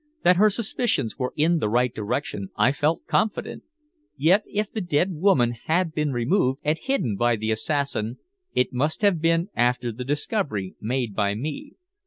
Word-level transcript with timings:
That 0.23 0.37
her 0.37 0.49
suspicions 0.49 1.19
were 1.19 1.31
in 1.35 1.59
the 1.59 1.69
right 1.69 1.93
direction 1.93 2.49
I 2.55 2.71
felt 2.71 3.05
confident, 3.05 3.61
yet 4.17 4.41
if 4.47 4.71
the 4.71 4.81
dead 4.81 5.11
woman 5.13 5.51
had 5.65 5.93
been 5.93 6.11
removed 6.11 6.59
and 6.63 6.75
hidden 6.79 7.15
by 7.17 7.35
the 7.35 7.51
assassin 7.51 8.17
it 8.55 8.73
must 8.73 9.03
have 9.03 9.21
been 9.21 9.49
after 9.55 9.91
the 9.91 10.03
discovery 10.03 10.73
made 10.81 11.13
by 11.15 11.35
me. 11.35 11.73